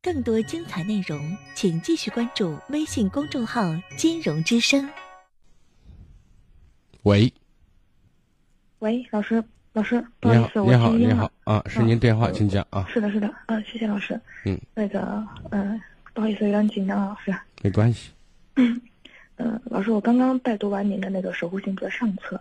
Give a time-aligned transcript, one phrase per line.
[0.00, 3.62] 更多精彩内容，请继续关注微信公众号
[3.98, 4.88] “金融之声”。
[7.04, 7.30] 喂，
[8.78, 12.86] 喂，老师，老师，不好意思，你好，你好啊，是您电话，请讲啊。
[12.88, 14.18] 是的，是的，嗯，谢谢老师。
[14.44, 15.78] 嗯，那个，嗯，
[16.14, 17.34] 不好意思，有点紧张，老师。
[17.62, 18.10] 没关系。
[18.56, 18.80] 嗯，
[19.36, 22.40] 呃，老师，我刚刚拜读完您的那个守护星座上册，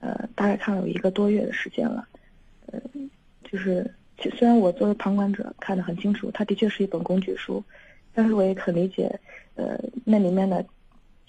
[0.00, 2.08] 呃，大概看了有一个多月的时间了，
[2.66, 2.80] 呃，
[3.44, 3.94] 就是。
[4.18, 7.62] 虽然我作为旁观者看得很清楚，它的确是一本工具书，
[8.14, 9.18] 但是我也很理解，
[9.54, 10.64] 呃，那里面的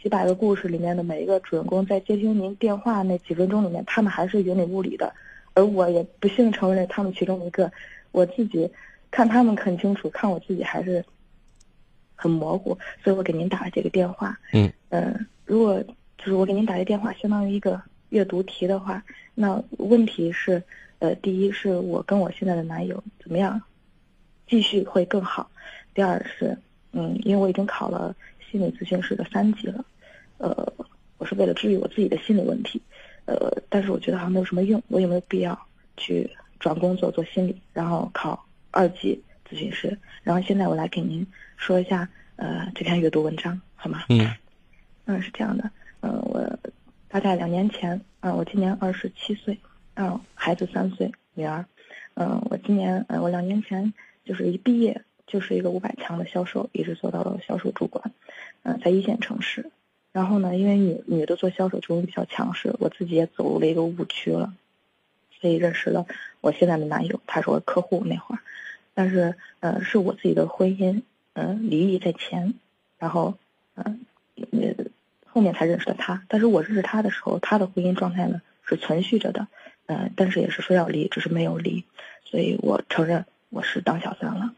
[0.02, 5.14] 几百个故事里面的每一个主人公在接听您电话那几分钟里面，他们还是云里雾里的，
[5.54, 7.72] 而我也不幸成为了他们其中一个。
[8.12, 8.68] 我自己
[9.12, 11.06] 看他们很清楚，看我自己还是
[12.16, 14.36] 很模糊，所以我给您打了这个电话。
[14.52, 15.80] 嗯嗯，如果
[16.18, 17.80] 就是我给您打这电话，相当于一个
[18.10, 19.04] 阅读题的话，
[19.36, 20.62] 那问题是。
[21.02, 23.62] 呃，第一是我跟我现在的男友怎么样，
[24.50, 25.50] 继续会更好。
[25.94, 26.58] 第二是，
[26.92, 28.14] 嗯，因为我已经考了
[28.52, 29.86] 心理咨询师的三级了，
[30.40, 30.74] 呃，
[31.18, 32.82] 我是为了治愈我自己的心理问题，
[33.24, 35.58] 呃，但是我觉得好像没有什么用，我有没有必要
[35.96, 36.30] 去
[36.60, 39.18] 转工作做心理，然后考二级
[39.50, 39.98] 咨询师？
[40.22, 44.04] 然后现在我来给您说一下，呃，这篇阅读文章好吗？
[44.10, 44.30] 嗯，
[45.06, 46.59] 嗯，是这样的，嗯，我
[47.10, 49.58] 大概两年前，嗯，我今年二十七岁。
[49.96, 51.66] 嗯，孩子三岁，女儿。
[52.14, 53.94] 嗯，我今年，嗯，我两年前
[54.24, 58.12] 就是一毕业就是一个五百强的销售，一直做到了销售主管。
[58.64, 59.72] 嗯，在一线城市。
[60.12, 64.54] 然后呢，因为女女的做销售就比较强势，我自己也走入了一个误区了，
[65.40, 66.06] 所以认识了
[66.42, 68.40] 我现在的男友，他是我客户那会儿。
[68.94, 71.02] 但是，呃，是我自己的婚姻，
[71.34, 72.54] 嗯，离异在前，
[72.98, 73.36] 然后，
[73.76, 74.06] 嗯，
[75.40, 76.22] 后面才认识的他。
[76.28, 79.48] 但是我认识他的时候，他的婚姻状态呢是存续着的。
[79.86, 81.86] 嗯，但是也是说要离，只是没有离，
[82.26, 84.54] 所以我承认我是当小三了。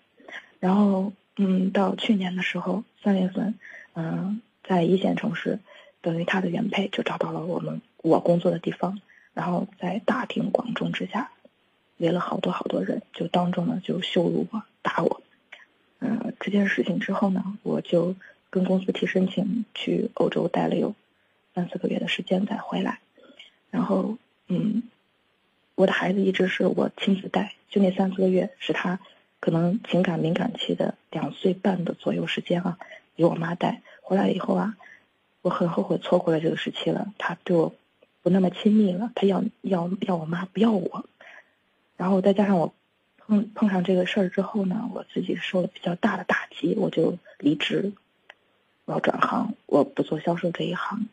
[0.60, 3.54] 然后，嗯，到去年的时候，三月份，
[3.94, 5.60] 嗯，在一线城市，
[6.02, 9.00] 等于他的原配就找到了我们我工作的地方，
[9.36, 11.30] 然后在大庭广众之下，
[11.98, 15.22] 围了好多好多人，就当众呢就羞辱我、打我。
[16.00, 18.16] 嗯，这件事情之后呢，我就
[18.52, 20.94] 跟公司提申请去欧洲待了有
[21.56, 23.00] 三四个月的时间再回来，
[23.72, 24.18] 然后，
[24.48, 24.84] 嗯。
[25.74, 29.00] 我的孩子一直是我亲自带，就那三四个月是他
[29.40, 32.78] 可能情感敏感期的两岁半的左右时间啊，
[33.16, 33.82] 由我妈带。
[34.04, 34.78] 回来以后啊，
[35.42, 37.12] 我很后悔错过了这个时期了。
[37.18, 37.74] 他对我
[38.22, 41.06] 不那么亲密了，他要要要我妈不要我。
[41.98, 42.72] 然后再加上我
[43.18, 47.92] 碰碰上这个事儿之后呢，我自己受了比较大的打击，我就离职，
[48.86, 51.08] 我要转行，我不做销售这一行。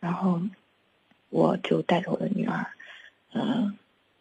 [0.00, 0.40] 然后
[1.30, 2.66] 我就带着我的女儿，
[3.32, 3.76] 嗯。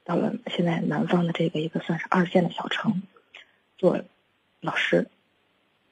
[0.08, 3.02] 到了现在南方的这个一个算是二线的小城，
[3.76, 4.02] 做
[4.62, 5.08] 老师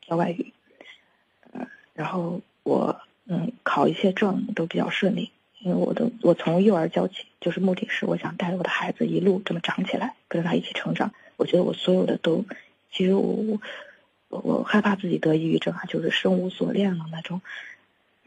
[0.08, 0.54] 教外语，
[1.52, 11.12] 呃，然后我嗯考一些证都比较顺利，因为我的我从幼儿教起，就是目的是我想带着我的孩子一路这么长起来，跟着他一起成长。
[11.38, 12.46] 我觉得我所有的都，
[12.92, 13.60] 其实我
[14.34, 17.42] 我我害怕自己得抑郁症啊，就是生无所恋了那种，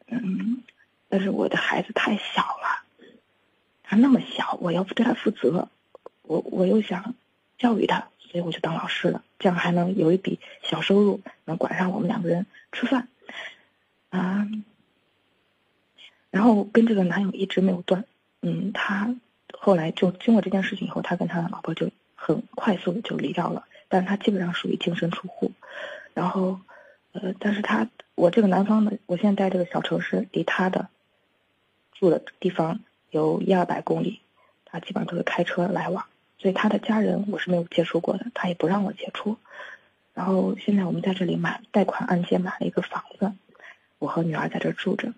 [0.06, 0.62] 嗯，
[1.08, 2.84] 但是我的孩子太小了，
[3.82, 5.68] 他那么小，我要不对他负责。
[6.22, 7.16] 我我又想
[7.58, 13.08] 教育他，所以我就当老师了，这样还能有一笔小收入，能管上我们两个人吃饭，
[14.10, 14.46] 啊，
[16.30, 18.04] 然后跟这个男友一直没有断，
[18.42, 19.16] 嗯，他
[19.52, 25.50] 后来就经过这件事情以后，他跟他的老婆就很快速的就离掉了，但是他基本上属于净身出户，
[26.16, 26.58] 然后
[27.12, 30.88] 呃，但是他我这个南方的，我现在在这个小城市，离他的
[31.92, 34.22] 住的地方有一二百公里，
[34.64, 36.06] 他基本上都是开车来往。
[36.38, 39.36] 所以他的家人我是没有接触过的，他也不让我接触。
[40.14, 43.32] 然后现在我们在这里买贷款按揭买了一个房子，
[43.98, 45.12] 我和女儿在这住着。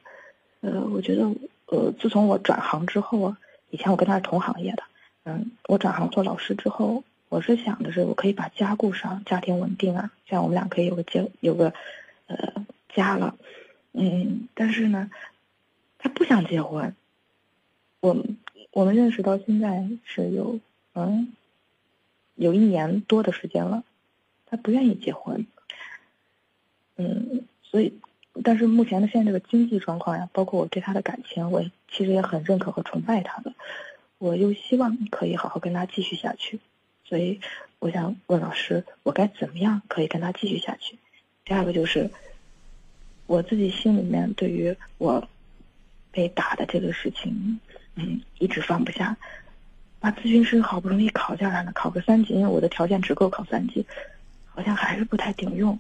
[0.62, 1.30] 呃，我觉得
[1.66, 3.38] 呃，自从我转行之后啊，
[3.70, 4.82] 以前我跟他是同行业的，
[5.22, 11.72] 嗯，我转行做老师之后，我是想的是我可以把家顾上，家庭稳定啊，这样我们俩可以有个结有个
[12.26, 13.36] 呃家了。
[13.92, 15.10] 嗯，但是呢，
[15.98, 16.94] 他不想结婚。
[18.00, 18.24] 我
[18.70, 20.60] 我们认识到现在是有。
[20.94, 21.32] 嗯，
[22.34, 23.84] 有一年多的时间了，
[24.46, 25.46] 他不愿意结婚。
[26.96, 28.00] 嗯，所以，
[28.42, 33.54] 但是目前的现在这个经济状况呀，包括我对他的感情，我其实也很认可和崇拜他的。
[34.16, 36.58] 我又希望可以好好跟他继续下去，
[37.08, 37.40] 所以
[37.78, 40.98] 我想问老师，我该怎么样可以跟他继续下去？
[41.42, 42.10] 第二个就是
[43.26, 45.26] 我自己心里面对于我
[46.10, 47.58] 被打的这个事情，
[47.94, 49.16] 嗯，一直放不下。
[50.00, 53.86] 把咨询师好不容易考下来了，考个三级，因为我的条件只够考三级，
[54.46, 55.78] 好像还是不太顶用。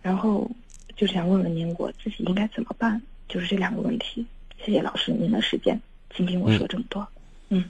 [0.00, 0.50] 然后
[0.96, 3.02] 就想问问您，我自己应该怎么办？
[3.28, 4.26] 就是这两个问题。
[4.58, 5.78] 谢谢老师您的时间，
[6.16, 7.06] 倾听我说这么多。
[7.50, 7.62] 嗯。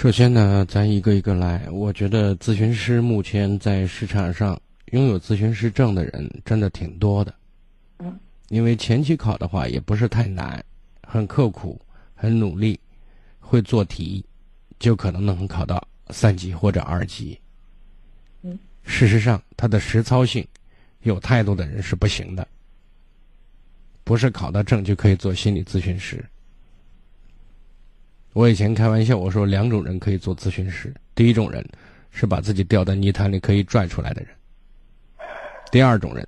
[0.00, 1.68] 首先呢，咱一个一个来。
[1.72, 4.56] 我觉得咨询师目前在市场上
[4.92, 7.34] 拥有咨询师证的人真的挺多的。
[7.98, 8.16] 嗯。
[8.48, 10.64] 因为前期考的话也不是太难，
[11.02, 11.80] 很刻苦，
[12.14, 12.78] 很努力，
[13.40, 14.24] 会做题，
[14.78, 17.36] 就可能能考到三级或者二级。
[18.42, 18.56] 嗯。
[18.84, 20.46] 事实上，他的实操性，
[21.02, 22.46] 有态度的人是不行的。
[24.04, 26.24] 不是考到证就可以做心理咨询师。
[28.32, 31.66] 我以前开玩笑，我说两种人可以做咨询师：第一种人
[32.10, 34.30] 是把自己掉在泥潭里可以拽出来的人；
[35.72, 36.26] 第二种人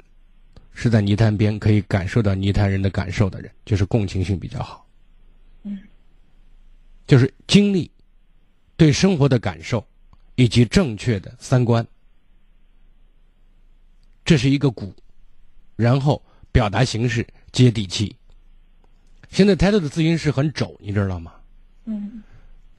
[0.73, 4.87] 是在泥潭边可以感受到泥潭人的感受的人，就是共情性比较好。
[5.63, 5.79] 嗯，
[7.07, 7.91] 就是经历
[8.77, 9.87] 对生活的感受
[10.35, 11.87] 以及正确的三观，
[14.25, 14.95] 这是一个骨，
[15.77, 17.27] 然后表达形式。
[17.53, 18.15] 接地气。
[19.29, 21.33] 现在太多的咨询师很轴，你知道吗？
[21.85, 22.23] 嗯。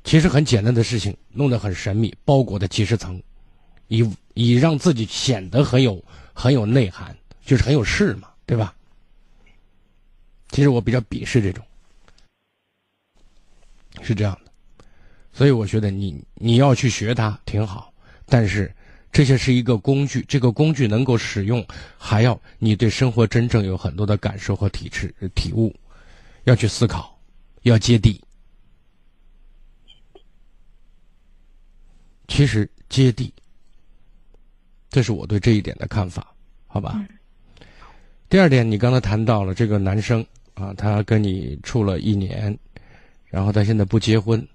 [0.04, 3.22] 其实很简单的事情，弄得很神秘，包裹的几十层，
[3.88, 6.04] 以以让自己显得很有
[6.34, 7.16] 很有内涵，
[7.46, 8.74] 就是很有势嘛，对吧？
[10.50, 11.64] 其实我比较鄙视这种，
[14.02, 14.52] 是这样的。
[15.34, 17.94] 所以我觉得你你要去学它挺好，
[18.26, 18.74] 但是。
[19.14, 25.76] 这些是一个工具，这个工具能够使用，还要你对生活真正有很多的感受和体质体悟，
[26.46, 27.20] 要去思考，
[27.64, 28.24] 要接地。
[32.32, 33.34] 其实接地，
[34.90, 36.34] 这是我对这一点的看法，
[36.66, 37.06] 好吧？
[38.30, 42.58] 第二点，你刚才谈到了这个男生啊，他跟你处了一年，
[43.26, 44.48] 然后他现在不结婚，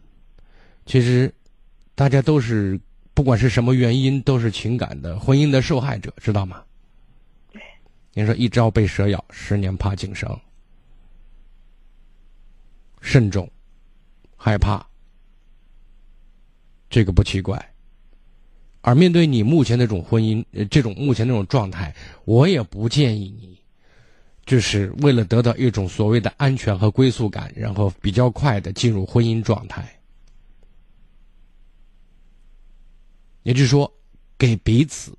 [0.87, 1.33] 其实
[1.95, 2.81] 大家都是。
[3.13, 6.63] 不管是什么原因，都是情感的婚姻的受害者，知道吗？
[7.51, 7.63] 对。
[8.13, 10.39] 您说一朝被蛇咬，十年怕井绳，
[13.01, 13.51] 慎重，
[14.37, 14.87] 害怕，
[16.89, 17.73] 这个不奇怪。
[18.81, 21.93] 而面对你目前这种婚姻，这种目前这种状态，
[22.25, 23.59] 我也不建议你，
[24.45, 29.93] 就是为了得到一种所谓的安全和归宿感，然后比较快的进入婚姻状态。
[33.43, 33.93] 也就是说，
[34.39, 35.19] 给彼此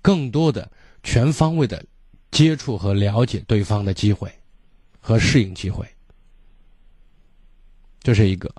[0.00, 0.70] 更多的
[1.02, 1.84] 全方位的
[2.30, 4.30] 接触和了解对方的机会
[5.00, 5.84] 和适应机会，
[8.00, 8.54] 这是一个。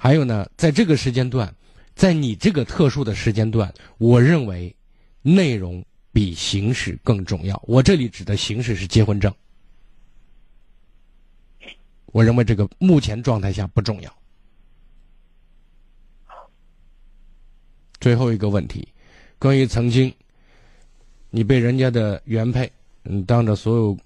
[0.00, 1.52] 还有呢，在这个时间段，
[1.96, 4.74] 在你这个特殊的时间段，我认为
[5.22, 7.60] 内容比形式更重要。
[7.66, 9.34] 我这里指的形式是结婚证，
[12.06, 14.16] 我认为这个目前状态下不重要。
[18.00, 18.86] 最后一个问题，
[19.40, 20.14] 关于曾经
[21.30, 22.70] 你被人家的原配，
[23.02, 23.98] 嗯，当着所有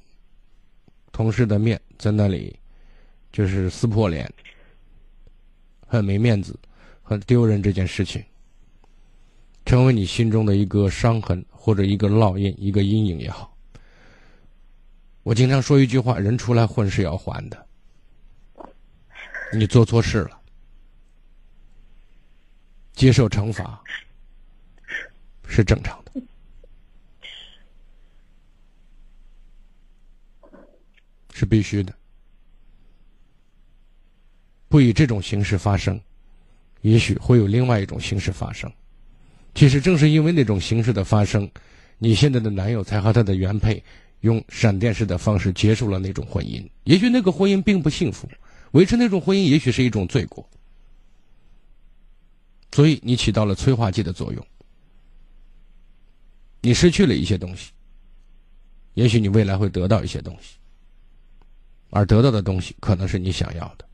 [1.12, 2.58] 同事的面在那里
[3.30, 4.32] 就是撕破脸，
[5.92, 6.58] 很没面子，
[7.02, 8.24] 很丢人这件事情，
[9.66, 13.54] 成为你心中的一个伤痕或者一个烙印、一个阴影也好。
[15.22, 17.66] 我经常说一句话：人出来混是要还的。
[19.52, 20.40] 你做错事了。
[22.94, 23.78] 接受惩罚
[25.46, 26.22] 是正常的，
[31.34, 31.94] 是必须的。
[34.72, 36.00] 不以这种形式发生，
[36.80, 38.72] 也许会有另外一种形式发生。
[39.54, 41.46] 其实正是因为那种形式的发生，
[41.98, 43.84] 你现在的男友才和他的原配
[44.20, 46.66] 用闪电式的方式结束了那种婚姻。
[46.84, 48.26] 也许那个婚姻并不幸福，
[48.70, 50.48] 维持那种婚姻也许是一种罪过。
[52.70, 54.46] 所以你起到了催化剂的作用，
[56.62, 57.72] 你失去了一些东西，
[58.94, 60.56] 也许你未来会得到一些东西，
[61.90, 63.86] 而得到的东西可能是你想要的。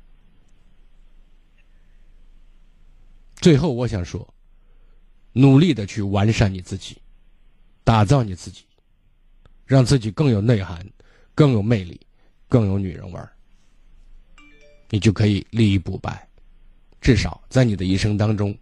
[3.40, 4.26] 最后，我想说，
[5.32, 7.00] 努力的去完善你自己，
[7.84, 8.64] 打造你自己，
[9.64, 10.84] 让自己更有内涵、
[11.34, 12.00] 更有魅力、
[12.48, 13.32] 更有女人味儿，
[14.90, 16.28] 你就可以立于不败。
[17.00, 18.56] 至少在你的一生当中。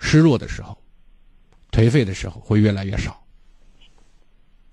[0.00, 0.80] 失落的时候，
[1.72, 3.20] 颓废的时候会越来越少，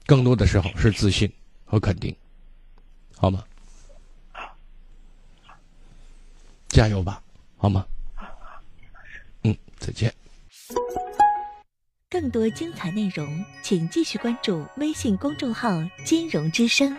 [0.06, 1.28] 更多的时候是自信
[1.66, 2.16] 和肯定，
[3.16, 3.44] 好吗？
[6.68, 7.24] 加油吧，
[7.58, 7.84] 好吗？
[9.80, 10.14] 再见。
[12.10, 16.96] 更多精彩内容，请继续关注微信公众号“金融之声”。